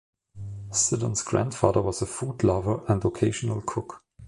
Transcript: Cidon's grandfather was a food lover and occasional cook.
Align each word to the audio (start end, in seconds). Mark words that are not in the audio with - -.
Cidon's 0.71 1.21
grandfather 1.21 1.79
was 1.83 2.01
a 2.01 2.07
food 2.07 2.43
lover 2.43 2.83
and 2.87 3.05
occasional 3.05 3.61
cook. 3.61 4.03